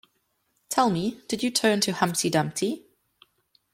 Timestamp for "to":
1.81-1.91